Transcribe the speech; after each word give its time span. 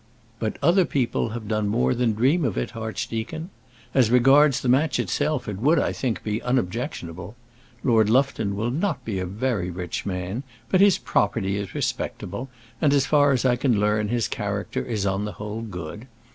"But 0.39 0.57
other 0.63 0.83
people 0.83 1.29
have 1.29 1.47
done 1.47 1.67
more 1.67 1.93
than 1.93 2.13
dream 2.13 2.43
of 2.43 2.57
it, 2.57 2.75
archdeacon. 2.75 3.51
As 3.93 4.09
regards 4.09 4.59
the 4.61 4.67
match 4.67 4.97
itself, 4.97 5.47
it 5.47 5.59
would, 5.59 5.77
I 5.77 5.91
think, 5.93 6.23
be 6.23 6.41
unobjectionable. 6.41 7.35
Lord 7.83 8.09
Lufton 8.09 8.55
will 8.55 8.71
not 8.71 9.05
be 9.05 9.19
a 9.19 9.27
very 9.27 9.69
rich 9.69 10.03
man, 10.03 10.41
but 10.69 10.81
his 10.81 10.97
property 10.97 11.55
is 11.55 11.75
respectable, 11.75 12.49
and 12.81 12.93
as 12.95 13.05
far 13.05 13.31
as 13.31 13.45
I 13.45 13.55
can 13.55 13.79
learn 13.79 14.07
his 14.07 14.27
character 14.27 14.83
is 14.83 15.05
on 15.05 15.23
the 15.25 15.33
whole 15.33 15.61
good. 15.61 16.07